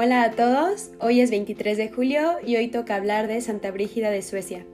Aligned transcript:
Hola 0.00 0.22
a 0.22 0.30
todos, 0.30 0.92
hoy 1.00 1.20
es 1.20 1.32
23 1.32 1.76
de 1.76 1.88
julio 1.88 2.36
y 2.46 2.54
hoy 2.54 2.68
toca 2.68 2.94
hablar 2.94 3.26
de 3.26 3.40
Santa 3.40 3.72
Brígida 3.72 4.10
de 4.10 4.22
Suecia. 4.22 4.64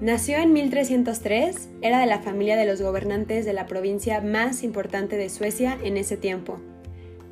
Nació 0.00 0.38
en 0.38 0.54
1303, 0.54 1.68
era 1.82 2.00
de 2.00 2.06
la 2.06 2.20
familia 2.20 2.56
de 2.56 2.64
los 2.64 2.80
gobernantes 2.80 3.44
de 3.44 3.52
la 3.52 3.66
provincia 3.66 4.22
más 4.22 4.62
importante 4.62 5.18
de 5.18 5.28
Suecia 5.28 5.76
en 5.84 5.98
ese 5.98 6.16
tiempo. 6.16 6.58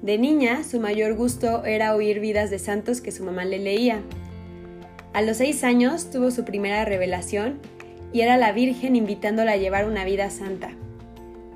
De 0.03 0.19
niña, 0.19 0.63
su 0.63 0.79
mayor 0.79 1.15
gusto 1.15 1.65
era 1.65 1.95
oír 1.95 2.21
vidas 2.21 2.51
de 2.51 2.59
santos 2.59 3.01
que 3.01 3.13
su 3.13 3.25
mamá 3.25 3.47
le 3.47 3.61
leía. 3.61 4.03
A 5.15 5.23
los 5.23 5.39
seis 5.39 5.65
años 5.65 6.11
tuvo 6.11 6.31
su 6.31 6.45
primera 6.45 6.85
revelación 6.85 7.61
y 8.13 8.21
era 8.21 8.37
la 8.37 8.53
Virgen 8.53 8.95
invitándola 8.95 9.53
a 9.53 9.57
llevar 9.57 9.87
una 9.87 10.05
vida 10.05 10.29
santa. 10.29 10.73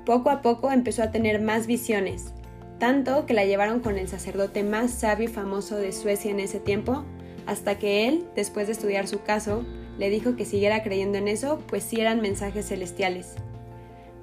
Poco 0.07 0.31
a 0.31 0.41
poco 0.41 0.71
empezó 0.71 1.03
a 1.03 1.11
tener 1.11 1.39
más 1.39 1.67
visiones, 1.67 2.33
tanto 2.79 3.25
que 3.25 3.33
la 3.33 3.45
llevaron 3.45 3.81
con 3.81 3.97
el 3.97 4.07
sacerdote 4.07 4.63
más 4.63 4.91
sabio 4.91 5.25
y 5.25 5.31
famoso 5.31 5.77
de 5.77 5.91
Suecia 5.91 6.31
en 6.31 6.39
ese 6.39 6.59
tiempo, 6.59 7.03
hasta 7.45 7.77
que 7.77 8.07
él, 8.07 8.25
después 8.35 8.67
de 8.67 8.73
estudiar 8.73 9.07
su 9.07 9.21
caso, 9.21 9.65
le 9.97 10.09
dijo 10.09 10.35
que 10.35 10.45
siguiera 10.45 10.81
creyendo 10.81 11.17
en 11.17 11.27
eso, 11.27 11.61
pues 11.67 11.83
sí 11.83 11.99
eran 11.99 12.21
mensajes 12.21 12.67
celestiales. 12.67 13.35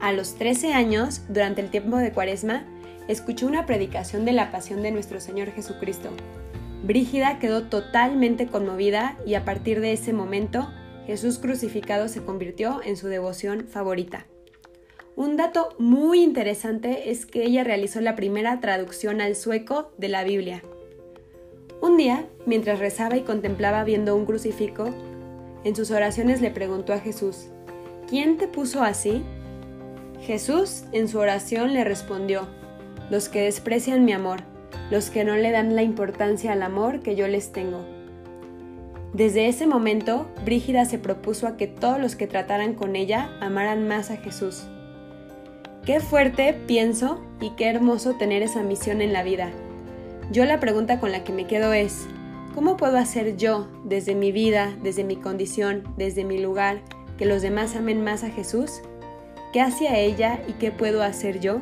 A 0.01 0.13
los 0.13 0.35
13 0.35 0.73
años, 0.73 1.23
durante 1.29 1.61
el 1.61 1.71
tiempo 1.71 1.97
de 1.99 2.13
Cuaresma, 2.13 2.65
escuchó 3.09 3.47
una 3.47 3.67
predicación 3.67 4.25
de 4.25 4.33
la 4.33 4.51
pasión 4.51 4.83
de 4.83 4.91
nuestro 4.91 5.21
Señor 5.21 5.51
Jesucristo. 5.53 6.11
Brígida 6.83 7.39
quedó 7.39 7.65
totalmente 7.65 8.47
conmovida 8.47 9.17
y 9.27 9.35
a 9.35 9.45
partir 9.45 9.81
de 9.81 9.93
ese 9.93 10.13
momento, 10.13 10.69
Jesús 11.07 11.39
crucificado 11.39 12.09
se 12.09 12.25
convirtió 12.25 12.81
en 12.85 12.97
su 12.97 13.09
devoción 13.09 13.67
favorita. 13.69 14.27
Un 15.17 15.39
dato 15.39 15.71
muy 15.79 16.23
interesante 16.23 17.11
es 17.11 17.25
que 17.25 17.43
ella 17.43 17.65
realizó 17.65 18.03
la 18.03 18.17
primera 18.17 18.61
traducción 18.61 19.23
al 19.23 19.35
sueco 19.35 19.91
de 19.97 20.11
la 20.11 20.25
Biblia. 20.25 20.63
Un 21.81 21.97
día, 21.97 22.27
mientras 22.45 22.81
rezaba 22.81 23.17
y 23.17 23.23
contemplaba 23.23 23.83
viendo 23.83 24.15
un 24.15 24.27
crucifijo, 24.27 24.91
en 25.65 25.75
sus 25.75 25.91
oraciones 25.91 26.43
le 26.43 26.51
preguntó 26.51 26.93
a 26.93 26.99
Jesús, 26.99 27.47
¿quién 28.07 28.37
te 28.37 28.47
puso 28.47 28.83
así? 28.83 29.23
Jesús 30.21 30.85
en 30.93 31.09
su 31.09 31.19
oración 31.19 31.73
le 31.73 31.83
respondió, 31.83 32.47
los 33.11 33.31
que 33.31 33.41
desprecian 33.41 34.05
mi 34.05 34.13
amor, 34.13 34.41
los 34.91 35.09
que 35.09 35.25
no 35.25 35.35
le 35.35 35.51
dan 35.51 35.75
la 35.75 35.83
importancia 35.83 36.53
al 36.53 36.63
amor 36.63 37.01
que 37.01 37.17
yo 37.17 37.27
les 37.27 37.53
tengo. 37.53 37.87
Desde 39.15 39.49
ese 39.49 39.67
momento, 39.67 40.27
Brígida 40.45 40.85
se 40.85 40.99
propuso 40.99 41.47
a 41.47 41.57
que 41.57 41.69
todos 41.69 41.99
los 41.99 42.17
que 42.17 42.27
trataran 42.27 42.75
con 42.75 42.97
ella 42.97 43.31
amaran 43.41 43.89
más 43.89 44.11
a 44.11 44.19
Jesús. 44.19 44.67
Qué 45.87 46.01
fuerte, 46.01 46.53
pienso, 46.53 47.21
y 47.41 47.51
qué 47.51 47.69
hermoso 47.69 48.15
tener 48.15 48.43
esa 48.43 48.65
misión 48.65 49.01
en 49.01 49.13
la 49.13 49.23
vida. 49.23 49.53
Yo 50.33 50.45
la 50.45 50.59
pregunta 50.59 50.99
con 50.99 51.13
la 51.13 51.23
que 51.23 51.33
me 51.33 51.47
quedo 51.47 51.73
es, 51.73 52.09
¿cómo 52.57 52.77
puedo 52.77 52.97
hacer 52.97 53.37
yo, 53.37 53.69
desde 53.85 54.17
mi 54.17 54.33
vida, 54.33 54.77
desde 54.83 55.05
mi 55.05 55.15
condición, 55.15 55.85
desde 55.97 56.25
mi 56.25 56.41
lugar, 56.41 56.81
que 57.19 57.25
los 57.25 57.41
demás 57.41 57.77
amen 57.77 58.03
más 58.03 58.25
a 58.25 58.31
Jesús? 58.31 58.81
¿Qué 59.53 59.61
hacía 59.61 59.97
ella 59.97 60.41
y 60.49 60.55
qué 60.55 60.73
puedo 60.73 61.05
hacer 61.05 61.39
yo? 61.39 61.61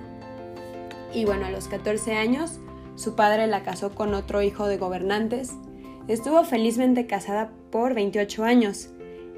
Y 1.13 1.27
bueno, 1.27 1.45
a 1.45 1.51
los 1.51 1.69
14 1.69 2.15
años, 2.15 2.61
su 2.97 3.17
padre 3.17 3.47
la 3.47 3.63
casó 3.63 3.95
con 3.95 4.15
otro 4.15 4.41
hijo 4.41 4.69
de 4.69 4.79
gobernantes. 4.79 5.53
Estuvo 6.09 6.45
felizmente 6.45 7.07
casada 7.07 7.53
por 7.71 7.93
28 7.93 8.43
años. 8.45 8.89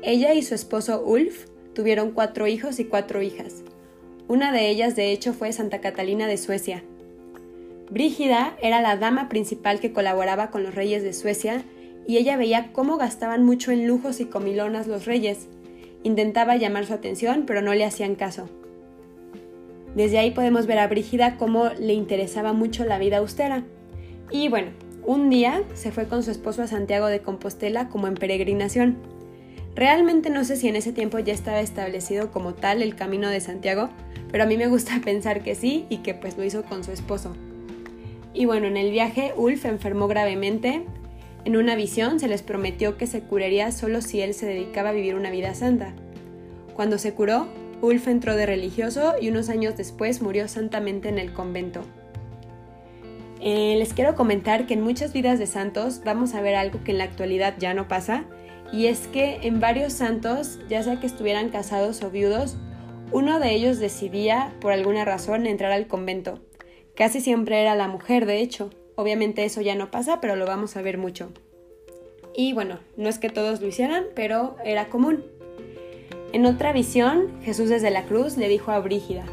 Ella 0.05 0.33
y 0.33 0.43
su 0.43 0.55
esposo 0.55 1.03
Ulf 1.05 1.47
tuvieron 1.75 2.13
cuatro 2.13 2.47
hijos 2.47 2.79
y 2.79 2.85
cuatro 2.85 3.21
hijas. 3.21 3.65
Una 4.29 4.53
de 4.53 4.69
ellas, 4.69 4.97
de 4.97 5.13
hecho, 5.13 5.33
fue 5.33 5.53
Santa 5.53 5.81
Catalina 5.81 6.27
de 6.27 6.37
Suecia. 6.37 6.83
Brígida 7.91 8.57
era 8.61 8.81
la 8.81 8.97
dama 8.97 9.29
principal 9.29 9.79
que 9.79 9.93
colaboraba 9.93 10.51
con 10.51 10.65
los 10.65 10.75
reyes 10.75 11.05
de 11.05 11.13
Suecia 11.13 11.63
y 12.09 12.17
ella 12.17 12.37
veía 12.37 12.73
cómo 12.73 12.97
gastaban 12.97 13.45
mucho 13.45 13.71
en 13.71 13.87
lujos 13.87 14.21
y 14.21 14.25
comilonas 14.25 14.89
los 14.89 15.05
reyes. 15.05 15.49
Intentaba 16.03 16.57
llamar 16.57 16.87
su 16.87 16.95
atención, 16.95 17.45
pero 17.47 17.63
no 17.63 17.75
le 17.75 17.85
hacían 17.85 18.17
caso. 18.17 18.49
Desde 19.95 20.19
ahí 20.19 20.33
podemos 20.33 20.67
ver 20.67 20.79
a 20.79 20.89
Brígida 20.89 21.37
cómo 21.37 21.71
le 21.79 21.95
interesaba 21.95 22.53
mucho 22.53 22.85
la 22.85 22.99
vida 22.99 23.19
austera. 23.19 23.63
Y 24.31 24.49
bueno, 24.49 24.71
un 25.05 25.31
día 25.31 25.63
se 25.75 25.93
fue 25.93 26.09
con 26.09 26.25
su 26.25 26.33
esposo 26.33 26.63
a 26.63 26.67
Santiago 26.67 27.07
de 27.07 27.21
Compostela 27.21 27.89
como 27.89 28.09
en 28.09 28.15
peregrinación. 28.15 28.97
Realmente 29.77 30.31
no 30.31 30.43
sé 30.43 30.57
si 30.57 30.69
en 30.69 30.77
ese 30.77 30.93
tiempo 30.93 31.19
ya 31.19 31.35
estaba 31.35 31.61
establecido 31.61 32.33
como 32.33 32.55
tal 32.55 32.81
el 32.81 32.97
camino 32.97 33.29
de 33.29 33.41
Santiago, 33.41 33.91
pero 34.33 34.45
a 34.45 34.47
mí 34.47 34.57
me 34.57 34.69
gusta 34.69 35.01
pensar 35.05 35.43
que 35.43 35.55
sí 35.55 35.85
y 35.91 35.99
que 35.99 36.15
pues 36.15 36.37
lo 36.39 36.45
hizo 36.45 36.65
con 36.65 36.83
su 36.83 36.93
esposo. 36.93 37.37
Y 38.33 38.47
bueno, 38.47 38.67
en 38.67 38.79
el 38.79 38.91
viaje 38.91 39.35
Ulf 39.37 39.67
enfermó 39.67 40.09
gravemente. 40.09 40.83
En 41.45 41.57
una 41.57 41.77
visión 41.77 42.19
se 42.19 42.27
les 42.27 42.43
prometió 42.43 42.97
que 42.97 43.07
se 43.07 43.21
curaría 43.21 43.71
solo 43.71 44.01
si 44.01 44.21
él 44.21 44.35
se 44.35 44.47
dedicaba 44.47 44.89
a 44.89 44.93
vivir 44.93 45.15
una 45.15 45.31
vida 45.31 45.55
santa. 45.55 45.93
Cuando 46.75 46.99
se 46.99 47.13
curó, 47.13 47.47
Ulf 47.83 48.09
entró 48.09 48.35
de 48.35 48.47
religioso 48.47 49.15
y 49.21 49.29
unos 49.29 49.51
años 49.51 49.77
después 49.77 50.23
murió 50.23 50.49
santamente 50.49 51.11
en 51.11 51.19
el 51.19 51.33
convento. 51.33 51.83
Eh, 53.41 53.77
les 53.79 53.93
quiero 53.93 54.15
comentar 54.15 54.67
que 54.67 54.75
en 54.75 54.81
muchas 54.81 55.13
vidas 55.13 55.39
de 55.39 55.47
santos 55.47 56.01
vamos 56.05 56.35
a 56.35 56.41
ver 56.41 56.57
algo 56.57 56.83
que 56.83 56.93
en 56.93 56.99
la 56.99 57.05
actualidad 57.05 57.55
ya 57.59 57.75
no 57.75 57.87
pasa, 57.87 58.25
y 58.73 58.87
es 58.87 59.07
que 59.09 59.39
en 59.43 59.61
varios 59.61 59.93
santos, 59.93 60.59
ya 60.69 60.83
sea 60.83 61.01
que 61.01 61.07
estuvieran 61.07 61.51
casados 61.51 62.03
o 62.03 62.11
viudos, 62.11 62.57
uno 63.13 63.39
de 63.39 63.55
ellos 63.55 63.79
decidía, 63.79 64.55
por 64.61 64.73
alguna 64.73 65.05
razón, 65.05 65.47
entrar 65.47 65.73
al 65.73 65.87
convento. 65.87 66.41
Casi 66.95 67.21
siempre 67.21 67.61
era 67.61 67.75
la 67.77 67.89
mujer, 67.89 68.27
de 68.27 68.41
hecho. 68.41 68.71
Obviamente 68.97 69.45
eso 69.45 69.61
ya 69.61 69.75
no 69.75 69.91
pasa, 69.91 70.21
pero 70.21 70.35
lo 70.35 70.47
vamos 70.47 70.77
a 70.77 70.83
ver 70.83 70.99
mucho. 70.99 71.31
Y 72.35 72.53
bueno, 72.53 72.81
no 72.97 73.09
es 73.09 73.19
que 73.19 73.29
todos 73.29 73.61
lo 73.61 73.69
hicieran, 73.69 74.05
pero 74.15 74.57
era 74.65 74.89
común. 74.89 75.25
En 76.33 76.45
otra 76.45 76.73
visión, 76.73 77.41
Jesús 77.43 77.69
desde 77.69 77.91
la 77.91 78.05
cruz 78.05 78.37
le 78.37 78.49
dijo 78.49 78.73
a 78.73 78.81
Brígida, 78.81 79.25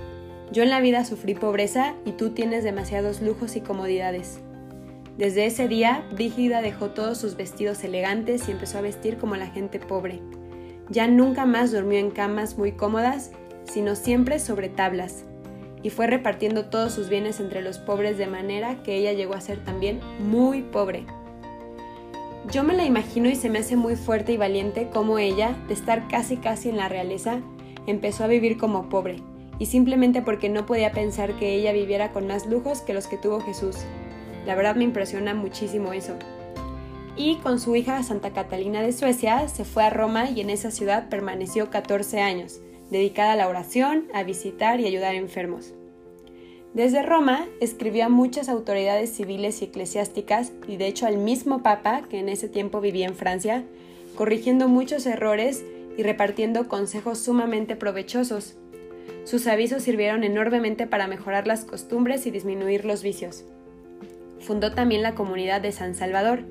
yo 0.52 0.62
en 0.62 0.70
la 0.70 0.82
vida 0.82 1.04
sufrí 1.04 1.34
pobreza 1.34 1.96
y 2.06 2.12
tú 2.12 2.30
tienes 2.30 2.64
demasiados 2.64 3.22
lujos 3.22 3.56
y 3.56 3.62
comodidades. 3.62 4.40
Desde 5.18 5.46
ese 5.46 5.68
día, 5.68 6.03
Brígida 6.12 6.62
dejó 6.62 6.90
todos 6.90 7.18
sus 7.18 7.38
vestidos 7.38 7.84
elegantes 7.84 8.47
y 8.47 8.51
empezó 8.51 8.79
a 8.79 8.81
vestir 8.81 9.18
como 9.18 9.35
la 9.35 9.47
gente 9.47 9.79
pobre. 9.79 10.22
Ya 10.90 11.07
nunca 11.07 11.46
más 11.46 11.72
durmió 11.72 12.00
en 12.00 12.12
camas 12.12 12.57
muy 12.57 12.74
cómodas 12.74 13.31
sino 13.66 13.96
siempre 13.96 14.40
sobre 14.40 14.69
tablas, 14.69 15.25
y 15.81 15.90
fue 15.90 16.07
repartiendo 16.07 16.66
todos 16.66 16.94
sus 16.94 17.09
bienes 17.09 17.40
entre 17.40 17.62
los 17.62 17.78
pobres 17.78 18.18
de 18.18 18.28
manera 18.28 18.84
que 18.84 18.96
ella 18.96 19.13
llegó 19.13 19.34
a 19.34 19.41
ser 19.41 19.63
también 19.63 20.00
muy 20.19 20.62
pobre. 20.62 21.06
Yo 22.51 22.63
me 22.63 22.74
la 22.74 22.85
imagino 22.85 23.30
y 23.30 23.35
se 23.35 23.50
me 23.50 23.59
hace 23.59 23.75
muy 23.75 23.95
fuerte 23.95 24.34
y 24.34 24.38
valiente 24.38 24.90
como 24.91 25.18
ella, 25.18 25.56
de 25.68 25.74
estar 25.74 26.07
casi 26.07 26.38
casi 26.38 26.69
en 26.69 26.78
la 26.78 26.90
realeza, 26.90 27.40
empezó 27.88 28.24
a 28.24 28.28
vivir 28.28 28.57
como 28.57 28.90
pobre, 28.90 29.18
y 29.59 29.66
simplemente 29.66 30.22
porque 30.22 30.50
no 30.50 30.66
podía 30.66 30.91
pensar 30.91 31.34
que 31.38 31.56
ella 31.56 31.74
viviera 31.74 32.12
con 32.12 32.28
más 32.28 32.45
lujos 32.45 32.81
que 32.81 32.94
los 32.94 33.07
que 33.07 33.18
tuvo 33.18 33.40
Jesús. 33.40 33.78
La 34.46 34.56
verdad 34.56 34.76
me 34.76 34.84
impresiona 34.84 35.34
muchísimo 35.34 35.94
eso. 35.94 36.14
Y 37.16 37.36
con 37.38 37.59
su 37.59 37.76
hija 37.76 38.02
Santa 38.04 38.31
Catalina 38.31 38.81
de 38.81 38.92
Suecia 38.92 39.48
se 39.48 39.66
fue 39.66 39.84
a 39.84 39.90
Roma 39.90 40.30
y 40.30 40.42
en 40.42 40.50
esa 40.50 40.72
ciudad 40.72 41.09
permaneció 41.09 41.70
14 41.70 42.20
años, 42.22 42.59
dedicada 42.90 43.34
a 43.34 43.36
la 43.36 43.48
oración, 43.48 44.08
a 44.14 44.24
visitar 44.24 44.80
y 44.80 44.88
ayudar 44.88 45.14
a 45.14 45.18
enfermos. 45.18 45.74
Desde 46.74 47.04
Roma 47.04 47.46
escribió 47.62 48.06
a 48.06 48.09
muchas 48.09 48.50
autoridades 48.50 49.12
civiles 49.12 49.62
y 49.62 49.66
eclesiásticas 49.66 50.52
y 50.68 50.78
de 50.78 50.88
hecho 50.88 51.06
al 51.06 51.18
mismo 51.18 51.62
Papa, 51.62 52.02
que 52.10 52.18
en 52.18 52.30
ese 52.30 52.50
tiempo 52.50 52.81
vivía 52.81 53.06
en 53.06 53.14
Francia, 53.14 53.64
corrigiendo 54.16 54.68
muchos 54.68 55.06
errores 55.06 55.64
y 55.98 56.02
repartiendo 56.02 56.68
consejos 56.68 57.20
sumamente 57.20 57.75
provechosos. 57.75 58.58
Sus 59.24 59.46
avisos 59.46 59.84
sirvieron 59.84 60.24
enormemente 60.24 60.88
para 60.88 61.06
mejorar 61.08 61.45
las 61.45 61.63
costumbres 61.63 62.25
y 62.25 62.31
disminuir 62.31 62.86
los 62.86 63.04
vicios. 63.04 63.45
Fundó 64.44 64.74
también 64.74 65.01
la 65.01 65.16
comunidad 65.16 65.62
de 65.62 65.72
San 65.72 65.95
Salvador. 65.95 66.42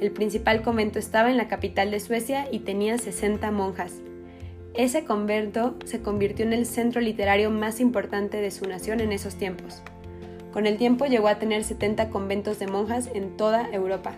El 0.00 0.10
principal 0.12 0.62
convento 0.62 0.98
estaba 0.98 1.30
en 1.30 1.38
la 1.38 1.48
capital 1.48 1.90
de 1.90 1.98
Suecia 1.98 2.46
y 2.52 2.60
tenía 2.60 2.98
60 2.98 3.50
monjas. 3.50 3.94
Ese 4.74 5.04
convento 5.04 5.76
se 5.84 6.02
convirtió 6.02 6.44
en 6.44 6.52
el 6.52 6.66
centro 6.66 7.00
literario 7.00 7.50
más 7.50 7.80
importante 7.80 8.40
de 8.40 8.50
su 8.50 8.66
nación 8.66 9.00
en 9.00 9.12
esos 9.12 9.36
tiempos. 9.36 9.82
Con 10.52 10.66
el 10.66 10.76
tiempo 10.76 11.06
llegó 11.06 11.28
a 11.28 11.38
tener 11.38 11.64
70 11.64 12.10
conventos 12.10 12.58
de 12.58 12.66
monjas 12.66 13.08
en 13.14 13.36
toda 13.36 13.70
Europa. 13.72 14.12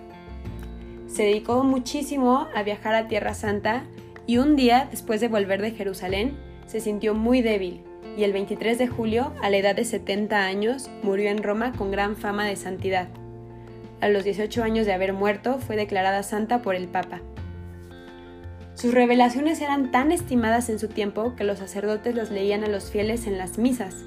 Se 1.07 1.23
dedicó 1.23 1.63
muchísimo 1.63 2.49
a 2.55 2.63
viajar 2.65 2.95
a 2.95 3.07
Tierra 3.07 3.35
Santa 3.35 3.85
y 4.27 4.39
un 4.39 4.57
día, 4.57 4.89
después 4.91 5.21
de 5.21 5.29
volver 5.29 5.63
de 5.63 5.73
Jerusalén, 5.73 6.37
se 6.67 6.81
sintió 6.81 7.15
muy 7.15 7.41
débil 7.41 7.83
y 8.17 8.25
el 8.25 8.33
23 8.33 8.79
de 8.79 8.89
julio, 8.89 9.33
a 9.43 9.51
la 9.51 9.57
edad 9.57 9.75
de 9.75 9.85
70 9.85 10.45
años, 10.45 10.91
murió 11.03 11.31
en 11.31 11.43
Roma 11.43 11.73
con 11.73 11.91
gran 11.91 12.17
fama 12.17 12.47
de 12.47 12.57
santidad. 12.57 13.09
A 14.01 14.09
los 14.09 14.25
18 14.25 14.63
años 14.63 14.87
de 14.87 14.93
haber 14.93 15.13
muerto, 15.13 15.59
fue 15.59 15.77
declarada 15.77 16.23
santa 16.23 16.61
por 16.63 16.75
el 16.75 16.89
Papa. 16.89 17.21
Sus 18.75 18.95
revelaciones 18.95 19.61
eran 19.61 19.91
tan 19.91 20.13
estimadas 20.13 20.69
en 20.69 20.79
su 20.79 20.89
tiempo 20.89 21.37
que 21.37 21.45
los 21.45 21.59
sacerdotes 21.59 22.15
las 22.15 22.31
leían 22.31 22.65
a 22.65 22.69
los 22.69 22.91
fieles 22.91 23.27
en 23.27 23.39
las 23.39 23.59
misas. 23.59 24.05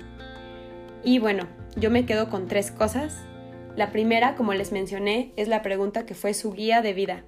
Y 1.04 1.20
bueno, 1.20 1.48
yo 1.78 1.92
me 1.92 2.06
quedo 2.06 2.30
con 2.30 2.48
tres 2.48 2.72
cosas. 2.72 3.24
La 3.76 3.92
primera, 3.92 4.36
como 4.36 4.54
les 4.54 4.72
mencioné, 4.72 5.34
es 5.36 5.48
la 5.48 5.62
pregunta 5.62 6.06
que 6.06 6.16
fue 6.16 6.34
su 6.34 6.52
guía 6.52 6.82
de 6.82 6.94
vida. 6.94 7.24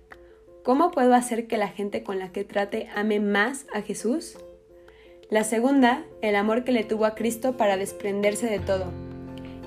¿Cómo 0.64 0.92
puedo 0.92 1.14
hacer 1.14 1.48
que 1.48 1.58
la 1.58 1.70
gente 1.70 2.04
con 2.04 2.20
la 2.20 2.32
que 2.32 2.44
trate 2.44 2.90
ame 2.96 3.20
más 3.20 3.66
a 3.74 3.82
Jesús? 3.82 4.38
La 5.30 5.44
segunda, 5.44 6.06
el 6.22 6.38
amor 6.38 6.64
que 6.64 6.72
le 6.72 6.86
tuvo 6.86 7.06
a 7.06 7.14
Cristo 7.14 7.58
para 7.58 7.76
desprenderse 7.76 8.48
de 8.48 8.60
todo. 8.60 8.94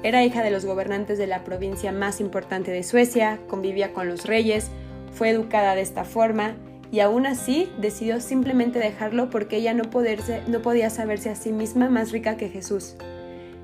Era 0.02 0.24
hija 0.24 0.42
de 0.42 0.50
los 0.50 0.64
gobernantes 0.64 1.18
de 1.18 1.26
la 1.26 1.44
provincia 1.44 1.92
más 1.92 2.18
importante 2.18 2.70
de 2.70 2.82
Suecia, 2.82 3.38
convivía 3.46 3.92
con 3.92 4.08
los 4.08 4.24
reyes, 4.24 4.70
fue 5.12 5.28
educada 5.28 5.74
de 5.74 5.82
esta 5.82 6.04
forma 6.04 6.56
y 6.90 7.00
aún 7.00 7.26
así 7.26 7.70
decidió 7.78 8.22
simplemente 8.22 8.78
dejarlo 8.78 9.28
porque 9.28 9.58
ella 9.58 9.74
no, 9.74 9.90
podía 9.90 10.88
saberse 10.88 11.28
a 11.28 11.34
sí 11.34 11.52
misma 11.52 11.90
más 11.90 12.10
rica 12.10 12.38
que 12.38 12.48
Jesús. 12.48 12.96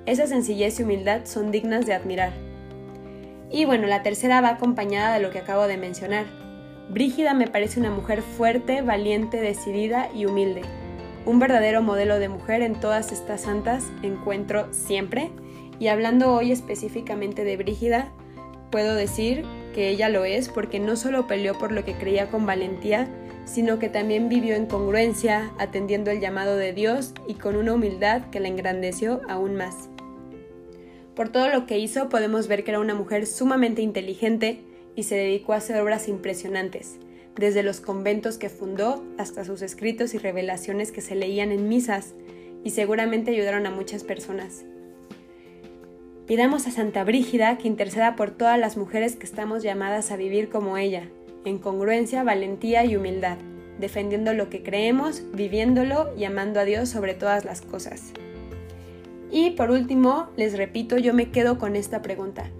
Esa 0.04 0.26
sencillez 0.26 0.78
y 0.78 0.82
humildad 0.82 1.22
son 1.24 1.50
dignas 1.50 1.86
de 1.86 1.94
admirar. 1.94 2.34
Y 3.50 3.64
bueno, 3.64 3.86
la 3.86 4.02
tercera 4.02 4.42
va 4.42 4.50
acompañada 4.50 5.14
de 5.14 5.20
lo 5.20 5.30
que 5.30 5.38
acabo 5.38 5.66
de 5.66 5.78
mencionar. 5.78 6.26
Brígida 6.90 7.32
me 7.32 7.48
parece 7.48 7.80
una 7.80 7.90
mujer 7.90 8.20
fuerte, 8.20 8.82
valiente, 8.82 9.40
decidida 9.40 10.10
y 10.14 10.26
humilde. 10.26 10.60
Un 11.26 11.40
verdadero 11.40 11.82
modelo 11.82 12.20
de 12.20 12.28
mujer 12.28 12.62
en 12.62 12.78
todas 12.78 13.10
estas 13.10 13.42
santas 13.42 13.84
encuentro 14.02 14.72
siempre. 14.72 15.32
Y 15.80 15.88
hablando 15.88 16.32
hoy 16.32 16.52
específicamente 16.52 17.42
de 17.42 17.56
Brígida, 17.56 18.12
puedo 18.70 18.94
decir 18.94 19.44
que 19.74 19.88
ella 19.88 20.08
lo 20.08 20.24
es 20.24 20.48
porque 20.48 20.78
no 20.78 20.94
solo 20.94 21.26
peleó 21.26 21.58
por 21.58 21.72
lo 21.72 21.84
que 21.84 21.94
creía 21.94 22.30
con 22.30 22.46
valentía, 22.46 23.08
sino 23.44 23.80
que 23.80 23.88
también 23.88 24.28
vivió 24.28 24.54
en 24.54 24.66
congruencia, 24.66 25.50
atendiendo 25.58 26.12
el 26.12 26.20
llamado 26.20 26.56
de 26.56 26.72
Dios 26.72 27.12
y 27.26 27.34
con 27.34 27.56
una 27.56 27.74
humildad 27.74 28.30
que 28.30 28.38
la 28.38 28.46
engrandeció 28.46 29.20
aún 29.28 29.56
más. 29.56 29.88
Por 31.16 31.28
todo 31.28 31.48
lo 31.48 31.66
que 31.66 31.78
hizo 31.78 32.08
podemos 32.08 32.46
ver 32.46 32.62
que 32.62 32.70
era 32.70 32.80
una 32.80 32.94
mujer 32.94 33.26
sumamente 33.26 33.82
inteligente 33.82 34.60
y 34.94 35.02
se 35.02 35.16
dedicó 35.16 35.54
a 35.54 35.56
hacer 35.56 35.80
obras 35.80 36.06
impresionantes, 36.06 36.98
desde 37.38 37.62
los 37.62 37.80
conventos 37.80 38.38
que 38.38 38.48
fundó 38.48 39.04
hasta 39.18 39.44
sus 39.44 39.62
escritos 39.62 40.14
y 40.14 40.18
revelaciones 40.18 40.92
que 40.92 41.00
se 41.00 41.14
leían 41.14 41.52
en 41.52 41.68
misas, 41.68 42.14
y 42.64 42.70
seguramente 42.70 43.30
ayudaron 43.30 43.66
a 43.66 43.70
muchas 43.70 44.02
personas. 44.02 44.64
Pidamos 46.26 46.66
a 46.66 46.72
Santa 46.72 47.04
Brígida 47.04 47.56
que 47.58 47.68
interceda 47.68 48.16
por 48.16 48.32
todas 48.32 48.58
las 48.58 48.76
mujeres 48.76 49.14
que 49.14 49.26
estamos 49.26 49.62
llamadas 49.62 50.10
a 50.10 50.16
vivir 50.16 50.48
como 50.48 50.76
ella, 50.76 51.08
en 51.44 51.58
congruencia, 51.58 52.24
valentía 52.24 52.84
y 52.84 52.96
humildad, 52.96 53.38
defendiendo 53.78 54.34
lo 54.34 54.50
que 54.50 54.62
creemos, 54.64 55.22
viviéndolo 55.32 56.12
y 56.16 56.24
amando 56.24 56.58
a 56.58 56.64
Dios 56.64 56.88
sobre 56.88 57.14
todas 57.14 57.44
las 57.44 57.60
cosas. 57.60 58.12
Y 59.30 59.50
por 59.50 59.70
último, 59.70 60.30
les 60.36 60.56
repito, 60.56 60.98
yo 60.98 61.14
me 61.14 61.30
quedo 61.30 61.58
con 61.58 61.76
esta 61.76 62.02
pregunta. 62.02 62.50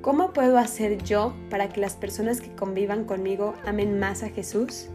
¿Cómo 0.00 0.32
puedo 0.32 0.56
hacer 0.56 1.02
yo 1.04 1.34
para 1.50 1.68
que 1.68 1.78
las 1.78 1.94
personas 1.94 2.40
que 2.40 2.54
convivan 2.54 3.04
conmigo 3.04 3.54
amen 3.66 3.98
más 3.98 4.22
a 4.22 4.30
Jesús? 4.30 4.88